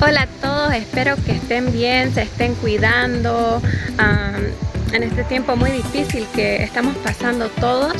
Hola 0.00 0.22
a 0.22 0.26
todos, 0.26 0.74
espero 0.74 1.16
que 1.26 1.32
estén 1.32 1.72
bien, 1.72 2.14
se 2.14 2.22
estén 2.22 2.54
cuidando 2.54 3.60
en 4.92 5.02
este 5.02 5.24
tiempo 5.24 5.56
muy 5.56 5.72
difícil 5.72 6.24
que 6.36 6.62
estamos 6.62 6.94
pasando 6.98 7.48
todos. 7.48 7.94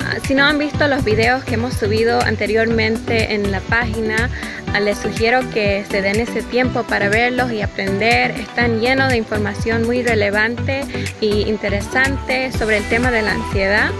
Ah, 0.00 0.18
si 0.24 0.34
no 0.36 0.44
han 0.44 0.58
visto 0.58 0.86
los 0.86 1.02
videos 1.02 1.42
que 1.42 1.54
hemos 1.54 1.74
subido 1.74 2.20
anteriormente 2.22 3.34
en 3.34 3.50
la 3.50 3.58
página, 3.58 4.30
ah, 4.72 4.78
les 4.78 4.98
sugiero 4.98 5.40
que 5.50 5.84
se 5.90 6.02
den 6.02 6.20
ese 6.20 6.40
tiempo 6.40 6.84
para 6.84 7.08
verlos 7.08 7.50
y 7.50 7.62
aprender. 7.62 8.30
Están 8.30 8.78
llenos 8.78 9.08
de 9.08 9.16
información 9.16 9.86
muy 9.86 10.04
relevante 10.04 10.82
e 11.20 11.26
interesante 11.26 12.52
sobre 12.52 12.76
el 12.76 12.84
tema 12.84 13.10
de 13.10 13.22
la 13.22 13.32
ansiedad. 13.32 13.90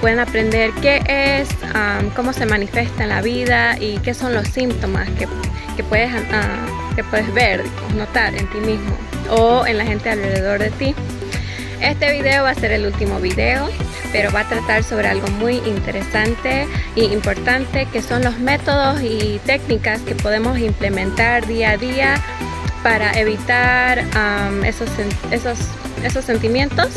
Pueden 0.00 0.20
aprender 0.20 0.70
qué 0.80 1.02
es, 1.08 1.48
cómo 2.14 2.32
se 2.32 2.46
manifiesta 2.46 3.02
en 3.02 3.08
la 3.08 3.22
vida 3.22 3.76
y 3.78 3.98
qué 3.98 4.14
son 4.14 4.32
los 4.34 4.46
síntomas 4.46 5.08
que 5.18 5.26
que 5.80 5.84
puedes, 5.84 6.12
uh, 6.12 6.94
que 6.94 7.02
puedes 7.04 7.32
ver, 7.32 7.64
notar 7.96 8.34
en 8.34 8.46
ti 8.48 8.58
mismo 8.58 8.94
o 9.30 9.64
en 9.64 9.78
la 9.78 9.84
gente 9.86 10.10
alrededor 10.10 10.58
de 10.58 10.70
ti. 10.72 10.94
Este 11.80 12.12
video 12.12 12.42
va 12.42 12.50
a 12.50 12.54
ser 12.54 12.72
el 12.72 12.84
último 12.84 13.18
video, 13.18 13.70
pero 14.12 14.30
va 14.30 14.40
a 14.40 14.44
tratar 14.48 14.84
sobre 14.84 15.08
algo 15.08 15.26
muy 15.28 15.56
interesante 15.64 16.66
e 16.96 17.04
importante 17.04 17.86
que 17.86 18.02
son 18.02 18.22
los 18.22 18.38
métodos 18.38 19.00
y 19.00 19.40
técnicas 19.46 20.02
que 20.02 20.14
podemos 20.14 20.58
implementar 20.58 21.46
día 21.46 21.70
a 21.70 21.76
día 21.78 22.22
para 22.82 23.12
evitar 23.12 24.04
esos, 24.64 24.88
esos, 25.30 25.58
esos 26.02 26.24
sentimientos 26.24 26.88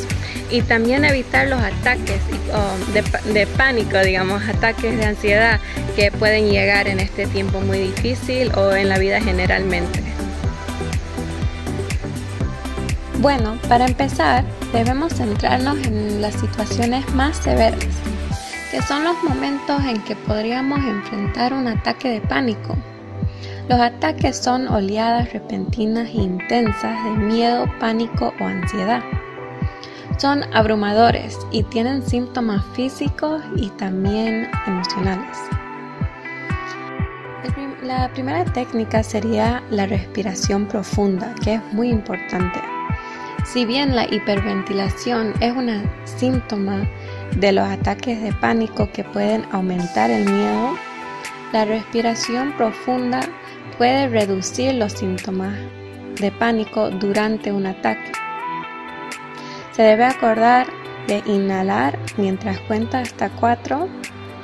y 0.50 0.62
también 0.62 1.04
evitar 1.06 1.48
los 1.48 1.62
ataques 1.62 2.22
um, 2.54 2.94
de, 2.94 3.34
de, 3.34 3.48
pánico, 3.48 3.98
digamos, 4.00 4.42
ataques 4.48 4.98
de 4.98 5.06
ansiedad 5.06 5.59
que 5.95 6.11
pueden 6.11 6.50
llegar 6.50 6.88
en 6.88 7.00
este 7.00 7.26
tiempo 7.28 7.59
muy 7.59 7.80
difícil 7.80 8.52
o 8.56 8.73
en 8.73 8.89
la 8.89 8.98
vida 8.98 9.20
generalmente. 9.20 10.02
Bueno, 13.20 13.58
para 13.70 13.86
empezar, 13.86 14.44
debemos 14.73 15.14
centrarnos 15.14 15.78
en 15.88 16.22
las 16.22 16.34
situaciones 16.36 17.09
más 17.14 17.38
severas, 17.38 17.80
que 18.70 18.81
son 18.81 19.06
los 19.06 19.16
momentos 19.23 19.81
en 19.86 20.02
que 20.04 20.16
podríamos 20.16 20.80
enfrentar 20.80 21.54
un 21.54 21.67
ataque 21.67 22.09
de 22.09 22.22
pánico. 22.22 22.76
Los 23.69 23.80
ataques 23.80 24.38
son 24.38 24.67
oleadas 24.67 25.31
repentinas 25.31 26.09
e 26.09 26.17
intensas 26.17 27.02
de 27.06 27.11
miedo, 27.11 27.66
pánico 27.80 28.33
o 28.42 28.44
ansiedad. 28.44 29.02
Son 30.17 30.44
abrumadores 30.53 31.39
y 31.52 31.64
tienen 31.64 32.03
síntomas 32.03 32.64
físicos 32.73 33.42
y 33.55 33.70
también 33.70 34.50
emocionales. 34.67 35.38
La 37.83 38.09
primera 38.09 38.45
técnica 38.45 39.02
sería 39.03 39.64
la 39.70 39.86
respiración 39.86 40.67
profunda, 40.67 41.33
que 41.44 41.55
es 41.55 41.73
muy 41.73 41.89
importante. 41.89 42.61
Si 43.45 43.66
bien 43.66 43.95
la 43.95 44.05
hiperventilación 44.05 45.33
es 45.42 45.52
un 45.53 45.70
síntoma 46.05 46.88
de 47.36 47.52
los 47.52 47.67
ataques 47.67 48.22
de 48.22 48.31
pánico 48.33 48.89
que 48.92 49.03
pueden 49.03 49.45
aumentar 49.52 50.11
el 50.11 50.23
miedo, 50.30 50.77
la 51.52 51.66
respiración 51.66 52.53
profunda 52.53 53.20
puede 53.78 54.08
reducir 54.08 54.74
los 54.76 54.94
síntomas 54.94 55.54
de 56.20 56.32
pánico 56.32 56.90
durante 56.90 57.52
un 57.52 57.66
ataque. 57.66 58.12
Se 59.72 59.82
debe 59.82 60.06
acordar 60.06 60.68
de 61.08 61.22
inhalar 61.26 61.98
mientras 62.18 62.60
cuenta 62.62 63.00
hasta 63.00 63.30
4 63.30 63.90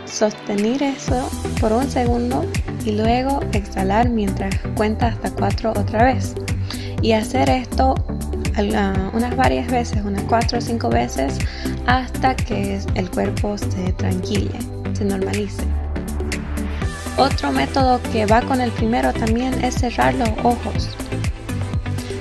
sostener 0.05 0.81
eso 0.81 1.29
por 1.61 1.71
un 1.71 1.89
segundo 1.89 2.43
y 2.83 2.91
luego 2.93 3.41
exhalar 3.53 4.09
mientras 4.09 4.57
cuenta 4.75 5.07
hasta 5.07 5.31
4 5.31 5.71
otra 5.71 6.05
vez. 6.05 6.33
Y 7.01 7.13
hacer 7.13 7.49
esto 7.49 7.95
unas 9.13 9.35
varias 9.37 9.71
veces, 9.71 10.03
unas 10.03 10.23
4 10.23 10.57
o 10.57 10.61
5 10.61 10.89
veces, 10.89 11.37
hasta 11.85 12.35
que 12.35 12.79
el 12.95 13.09
cuerpo 13.09 13.57
se 13.57 13.93
tranquile, 13.93 14.59
se 14.93 15.05
normalice. 15.05 15.63
Otro 17.19 17.51
método 17.51 18.01
que 18.13 18.25
va 18.25 18.41
con 18.41 18.61
el 18.61 18.71
primero 18.71 19.11
también 19.11 19.61
es 19.61 19.75
cerrar 19.75 20.13
los 20.13 20.29
ojos. 20.41 20.87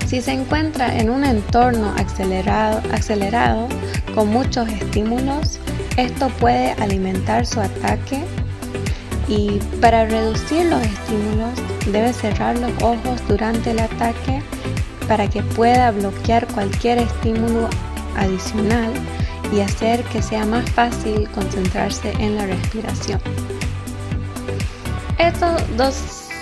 Si 0.09 0.21
se 0.21 0.33
encuentra 0.33 0.99
en 0.99 1.09
un 1.09 1.25
entorno 1.25 1.95
acelerado, 1.97 2.83
acelerado 2.93 3.69
con 4.17 4.27
muchos 4.27 4.69
estímulos, 4.69 5.61
esto 5.97 6.31
puede 6.41 6.73
alimentar 6.73 7.47
su 7.47 7.61
ataque 7.61 8.25
y 9.29 9.61
para 9.81 10.05
reducir 10.05 10.67
los 10.67 10.83
estímulos 10.83 11.53
debe 11.93 12.13
cerrar 12.13 12.59
los 12.59 12.73
ojos 12.83 13.23
durante 13.29 13.71
el 13.71 13.79
ataque 13.79 14.43
para 15.07 15.31
que 15.31 15.45
pueda 15.45 15.93
bloquear 15.93 16.45
cualquier 16.49 16.99
estímulo 16.99 17.69
adicional 18.17 18.91
y 19.55 19.61
hacer 19.61 20.03
que 20.07 20.23
sea 20.23 20.45
más 20.45 20.69
fácil 20.73 21.29
concentrarse 21.31 22.11
en 22.19 22.35
la 22.35 22.47
respiración. 22.47 23.21
Estos 25.19 25.77
dos 25.77 25.95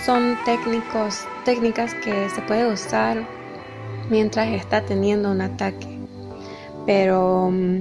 son 0.04 0.36
técnicos, 0.44 1.24
técnicas 1.46 1.94
que 1.94 2.28
se 2.28 2.42
puede 2.42 2.70
usar 2.70 3.26
mientras 4.10 4.48
está 4.48 4.82
teniendo 4.82 5.30
un 5.30 5.40
ataque, 5.40 5.98
pero 6.84 7.50
mm, 7.50 7.80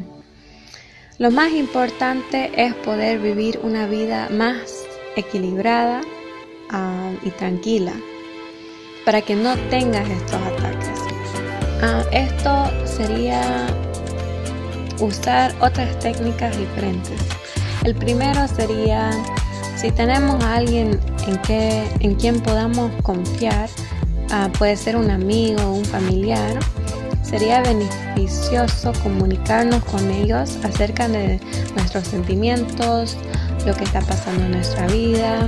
lo 1.18 1.32
más 1.32 1.52
importante 1.52 2.50
es 2.56 2.74
poder 2.76 3.20
vivir 3.20 3.60
una 3.62 3.88
vida 3.88 4.30
más 4.32 4.86
equilibrada 5.18 6.02
ah, 6.72 7.12
y 7.24 7.30
tranquila 7.32 7.94
para 9.04 9.22
que 9.22 9.36
no 9.36 9.56
tengas 9.70 10.10
estos 10.10 10.42
ataques. 10.42 11.00
Ah, 11.82 12.04
esto 12.14 12.88
sería 12.88 13.68
usar 15.02 15.54
otras 15.60 16.00
técnicas 16.00 16.58
diferentes. 16.58 17.20
El 17.84 17.96
primero 17.96 18.48
sería 18.48 19.12
si 19.76 19.92
tenemos 19.92 20.44
a 20.44 20.56
alguien 20.56 21.00
en, 21.28 21.38
que, 21.42 21.88
en 22.00 22.16
quien 22.16 22.42
podamos 22.42 22.92
confiar, 23.04 23.70
ah, 24.32 24.50
puede 24.58 24.78
ser 24.78 24.96
un 24.96 25.12
amigo 25.12 25.62
o 25.64 25.74
un 25.74 25.86
familiar, 25.86 26.60
Sería 27.26 27.62
beneficioso 27.62 28.94
comunicarnos 29.02 29.84
con 29.86 30.12
ellos 30.12 30.60
acerca 30.64 31.08
de 31.08 31.40
nuestros 31.76 32.08
sentimientos, 32.08 33.18
lo 33.66 33.74
que 33.74 33.84
está 33.84 34.00
pasando 34.02 34.46
en 34.46 34.52
nuestra 34.52 34.86
vida, 34.88 35.48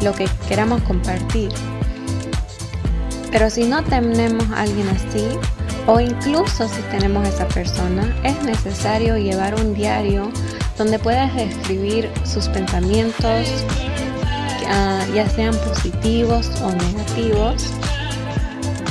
lo 0.00 0.12
que 0.14 0.26
queramos 0.48 0.80
compartir. 0.82 1.50
Pero 3.30 3.50
si 3.50 3.64
no 3.64 3.84
tenemos 3.84 4.50
a 4.52 4.62
alguien 4.62 4.88
así, 4.88 5.28
o 5.86 6.00
incluso 6.00 6.66
si 6.66 6.80
tenemos 6.90 7.26
a 7.26 7.28
esa 7.28 7.48
persona, 7.48 8.16
es 8.24 8.42
necesario 8.42 9.18
llevar 9.18 9.54
un 9.54 9.74
diario 9.74 10.30
donde 10.82 10.98
puedas 10.98 11.32
escribir 11.36 12.10
sus 12.24 12.48
pensamientos, 12.48 13.46
ah, 14.68 15.06
ya 15.14 15.28
sean 15.28 15.54
positivos 15.54 16.50
o 16.60 16.72
negativos, 16.72 17.72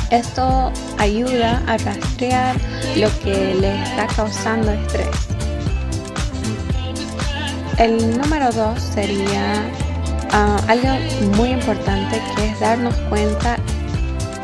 esto 0.09 0.71
ayuda 0.99 1.61
a 1.67 1.75
rastrear 1.75 2.55
lo 2.95 3.09
que 3.19 3.55
le 3.55 3.83
está 3.83 4.07
causando 4.07 4.71
estrés. 4.71 5.09
El 7.77 8.17
número 8.17 8.53
dos 8.53 8.81
sería 8.81 9.61
ah, 10.31 10.61
algo 10.69 10.97
muy 11.35 11.49
importante 11.49 12.21
que 12.37 12.51
es 12.51 12.59
darnos 12.61 12.95
cuenta 13.09 13.57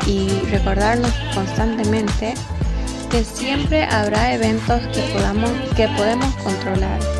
y 0.06 0.28
recordarnos 0.50 1.12
constantemente 1.34 2.34
que 3.10 3.24
siempre 3.24 3.84
habrá 3.84 4.34
eventos 4.34 4.82
que, 4.88 5.00
podamos, 5.14 5.50
que 5.74 5.88
podemos 5.96 6.34
controlar 6.44 7.17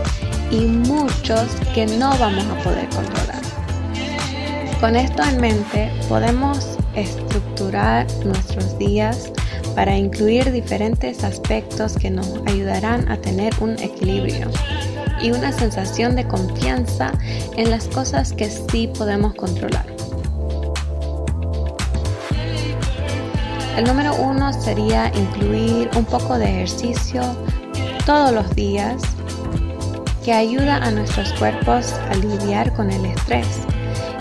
y 0.50 0.60
muchos 0.60 1.48
que 1.74 1.86
no 1.86 2.16
vamos 2.18 2.44
a 2.46 2.62
poder 2.62 2.88
controlar. 2.88 3.42
Con 4.80 4.96
esto 4.96 5.22
en 5.22 5.40
mente 5.40 5.90
podemos 6.08 6.78
estructurar 6.94 8.06
nuestros 8.24 8.78
días 8.78 9.32
para 9.74 9.96
incluir 9.96 10.50
diferentes 10.52 11.24
aspectos 11.24 11.94
que 11.94 12.10
nos 12.10 12.28
ayudarán 12.46 13.10
a 13.10 13.16
tener 13.16 13.52
un 13.60 13.78
equilibrio 13.78 14.50
y 15.20 15.30
una 15.30 15.52
sensación 15.52 16.14
de 16.16 16.26
confianza 16.26 17.12
en 17.56 17.70
las 17.70 17.86
cosas 17.88 18.32
que 18.32 18.48
sí 18.48 18.88
podemos 18.96 19.34
controlar. 19.34 19.86
El 23.76 23.84
número 23.84 24.14
uno 24.16 24.52
sería 24.52 25.12
incluir 25.14 25.88
un 25.96 26.04
poco 26.04 26.38
de 26.38 26.46
ejercicio 26.46 27.22
todos 28.04 28.32
los 28.32 28.52
días 28.56 28.96
que 30.28 30.34
ayuda 30.34 30.76
a 30.76 30.90
nuestros 30.90 31.32
cuerpos 31.38 31.94
a 31.94 32.14
lidiar 32.16 32.74
con 32.74 32.90
el 32.90 33.02
estrés 33.06 33.60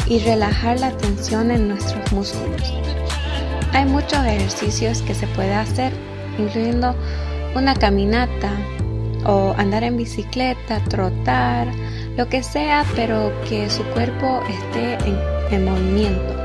y 0.08 0.20
relajar 0.20 0.80
la 0.80 0.96
tensión 0.96 1.52
en 1.52 1.68
nuestros 1.68 2.14
músculos. 2.14 2.74
Hay 3.74 3.84
muchos 3.84 4.26
ejercicios 4.26 5.02
que 5.02 5.14
se 5.14 5.28
puede 5.28 5.54
hacer, 5.54 5.92
incluyendo 6.38 6.96
una 7.56 7.76
caminata 7.76 8.54
o 9.26 9.54
andar 9.58 9.84
en 9.84 9.98
bicicleta, 9.98 10.82
trotar, 10.86 11.68
lo 12.16 12.30
que 12.30 12.42
sea, 12.42 12.86
pero 12.96 13.34
que 13.50 13.70
su 13.70 13.84
cuerpo 13.88 14.42
esté 14.48 14.98
en 15.52 15.66
movimiento. 15.66 16.36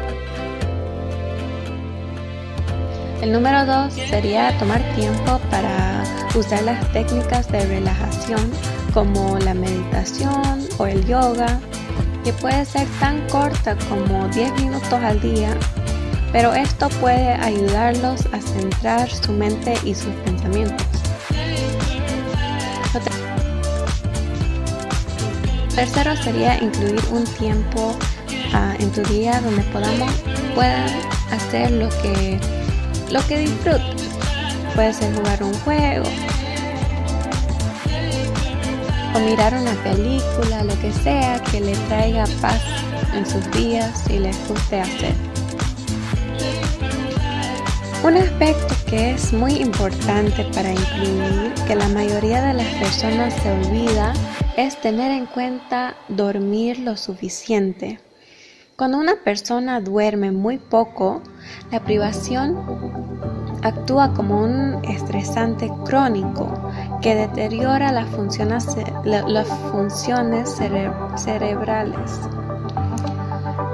El 3.22 3.30
número 3.30 3.64
dos 3.64 3.92
sería 3.92 4.58
tomar 4.58 4.82
tiempo 4.96 5.40
para 5.52 6.02
usar 6.34 6.64
las 6.64 6.92
técnicas 6.92 7.46
de 7.52 7.64
relajación 7.64 8.50
como 8.92 9.38
la 9.38 9.54
meditación 9.54 10.66
o 10.78 10.86
el 10.86 11.04
yoga, 11.06 11.60
que 12.24 12.32
puede 12.32 12.64
ser 12.64 12.86
tan 13.00 13.26
corta 13.28 13.76
como 13.88 14.28
10 14.28 14.52
minutos 14.60 14.92
al 14.92 15.20
día, 15.20 15.56
pero 16.32 16.52
esto 16.54 16.88
puede 17.00 17.32
ayudarlos 17.32 18.26
a 18.32 18.40
centrar 18.40 19.10
su 19.10 19.32
mente 19.32 19.74
y 19.84 19.94
sus 19.94 20.14
pensamientos. 20.24 20.86
Tercero 25.74 26.14
sería 26.16 26.62
incluir 26.62 27.00
un 27.10 27.24
tiempo 27.24 27.96
ah, 28.52 28.74
en 28.78 28.90
tu 28.92 29.02
día 29.04 29.40
donde 29.40 29.62
podamos 29.64 30.12
puedan 30.54 30.90
hacer 31.30 31.70
lo 31.70 31.88
que 32.02 32.38
lo 33.10 33.26
que 33.26 33.38
disfruten. 33.38 33.96
Puede 34.74 34.92
ser 34.92 35.14
jugar 35.14 35.42
un 35.42 35.54
juego 35.60 36.04
o 39.14 39.18
mirar 39.20 39.54
una 39.54 39.74
película, 39.82 40.64
lo 40.64 40.78
que 40.80 40.92
sea 40.92 41.42
que 41.44 41.60
le 41.60 41.74
traiga 41.88 42.24
paz 42.40 42.60
en 43.14 43.26
sus 43.26 43.50
días 43.52 44.04
y 44.08 44.18
les 44.18 44.36
guste 44.48 44.80
hacer. 44.80 45.14
Un 48.04 48.16
aspecto 48.16 48.74
que 48.88 49.12
es 49.12 49.32
muy 49.32 49.54
importante 49.54 50.44
para 50.54 50.72
incluir, 50.72 51.52
que 51.66 51.76
la 51.76 51.88
mayoría 51.88 52.42
de 52.42 52.54
las 52.54 52.66
personas 52.74 53.32
se 53.34 53.52
olvida, 53.52 54.12
es 54.56 54.80
tener 54.80 55.12
en 55.12 55.26
cuenta 55.26 55.94
dormir 56.08 56.80
lo 56.80 56.96
suficiente. 56.96 58.00
Cuando 58.76 58.98
una 58.98 59.16
persona 59.22 59.80
duerme 59.80 60.32
muy 60.32 60.58
poco, 60.58 61.22
la 61.70 61.84
privación 61.84 62.58
actúa 63.62 64.12
como 64.14 64.42
un 64.42 64.84
estresante 64.84 65.70
crónico 65.84 66.52
que 67.02 67.14
deteriora 67.16 67.90
las 67.92 68.08
funciones, 68.10 68.66
las 69.04 69.48
cerebrales. 71.16 72.20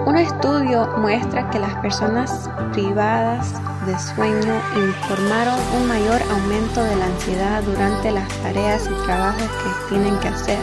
Un 0.06 0.16
estudio 0.16 0.88
muestra 0.96 1.50
que 1.50 1.58
las 1.58 1.74
personas 1.76 2.48
privadas 2.72 3.52
de 3.84 3.98
sueño 3.98 4.54
informaron 4.76 5.58
un 5.76 5.86
mayor 5.86 6.20
aumento 6.30 6.82
de 6.82 6.96
la 6.96 7.04
ansiedad 7.04 7.62
durante 7.62 8.10
las 8.10 8.28
tareas 8.42 8.86
y 8.86 9.04
trabajos 9.04 9.42
que 9.42 9.88
tienen 9.90 10.18
que 10.20 10.28
hacer. 10.28 10.58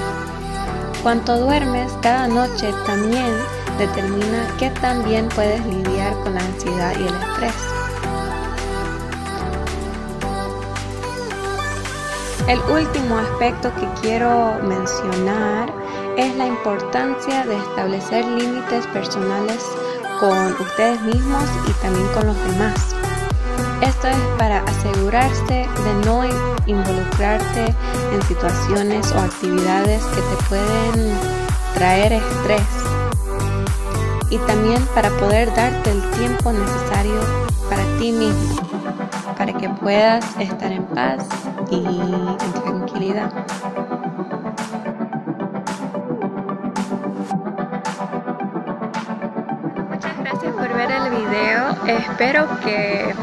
Cuanto 1.03 1.38
duermes 1.38 1.91
cada 2.01 2.27
noche 2.27 2.73
también 2.88 3.31
determina 3.77 4.47
qué 4.57 4.71
tan 4.71 5.03
bien 5.03 5.29
puedes 5.29 5.63
lidiar 5.67 6.13
con 6.23 6.33
la 6.33 6.41
ansiedad 6.41 6.94
y 7.00 7.07
el 7.07 7.13
estrés. 7.15 7.75
El 12.47 12.59
último 12.71 13.18
aspecto 13.18 13.74
que 13.74 13.88
quiero 14.01 14.59
mencionar 14.62 15.74
es 16.15 16.36
la 16.36 16.45
importancia 16.45 17.44
de 17.44 17.57
establecer 17.57 18.24
límites 18.24 18.86
personales 18.88 19.65
con 20.19 20.53
ustedes 20.62 21.01
mismos 21.01 21.44
y 21.68 21.71
también 21.81 22.07
con 22.09 22.27
los 22.27 22.38
demás. 22.45 22.95
Esto 23.81 24.07
es 24.09 24.18
para 24.38 24.63
asegurarse 24.63 25.68
de 25.68 26.06
no 26.06 26.24
involucrarte 26.68 27.74
en 28.13 28.21
situaciones 28.27 29.12
o 29.13 29.19
actividades 29.21 30.03
que 30.03 30.21
te 30.21 30.44
pueden 30.48 31.18
traer 31.74 32.13
estrés 32.13 32.62
y 34.30 34.38
también 34.38 34.86
para 34.94 35.09
poder 35.18 35.51
darte 35.56 35.89
el 35.89 36.01
tiempo 36.12 36.51
necesario 36.51 37.21
para 37.71 37.83
ti 37.98 38.12
mismo, 38.12 38.56
para 39.36 39.51
que 39.51 39.68
puedas 39.68 40.24
estar 40.39 40.71
en 40.71 40.83
paz 40.86 41.27
y 41.71 41.85
en 41.85 42.53
tranquilidad. 42.53 43.31
ver 50.75 50.91
el 50.91 51.09
video. 51.09 51.75
Espero 51.88 52.47
que 52.62 53.13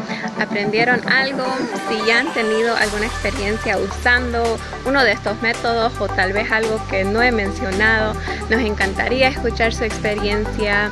aprendieron 0.41 1.07
algo. 1.07 1.45
Si 1.89 2.05
ya 2.05 2.19
han 2.19 2.33
tenido 2.33 2.75
alguna 2.75 3.05
experiencia 3.05 3.77
usando 3.77 4.57
uno 4.85 5.03
de 5.03 5.11
estos 5.11 5.41
métodos 5.41 5.93
o 5.99 6.07
tal 6.07 6.33
vez 6.33 6.51
algo 6.51 6.79
que 6.89 7.03
no 7.03 7.21
he 7.21 7.31
mencionado, 7.31 8.13
nos 8.49 8.61
encantaría 8.61 9.27
escuchar 9.27 9.73
su 9.73 9.83
experiencia, 9.83 10.91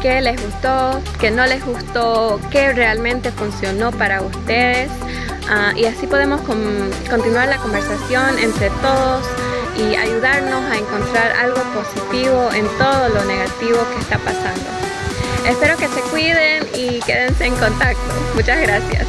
qué 0.00 0.20
les 0.20 0.42
gustó, 0.42 1.00
qué 1.20 1.30
no 1.30 1.46
les 1.46 1.64
gustó, 1.64 2.40
qué 2.50 2.72
realmente 2.72 3.30
funcionó 3.32 3.90
para 3.92 4.22
ustedes. 4.22 4.90
Ah, 5.48 5.72
y 5.76 5.84
así 5.84 6.06
podemos 6.06 6.40
continuar 7.10 7.48
la 7.48 7.58
conversación 7.58 8.38
entre 8.38 8.70
todos 8.70 9.24
y 9.76 9.96
ayudarnos 9.96 10.64
a 10.70 10.76
encontrar 10.76 11.32
algo 11.32 11.62
positivo 11.74 12.50
en 12.52 12.66
todo 12.78 13.08
lo 13.08 13.24
negativo 13.24 13.78
que 13.92 14.00
está 14.00 14.18
pasando. 14.18 14.64
Espero 15.46 15.76
que 15.76 15.88
se 15.88 16.00
cuiden 16.10 16.66
y 16.74 17.00
quédense 17.00 17.46
en 17.46 17.54
contacto. 17.56 18.00
Muchas 18.34 18.60
gracias. 18.60 19.06